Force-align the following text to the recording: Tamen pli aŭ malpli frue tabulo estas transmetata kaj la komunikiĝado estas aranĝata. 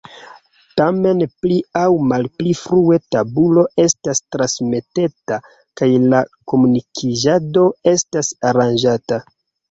Tamen 0.79 1.19
pli 1.41 1.57
aŭ 1.81 1.89
malpli 2.11 2.53
frue 2.59 2.97
tabulo 3.15 3.65
estas 3.83 4.21
transmetata 4.35 5.37
kaj 5.81 5.89
la 6.13 6.23
komunikiĝado 6.53 7.67
estas 7.93 8.31
aranĝata. 8.53 9.21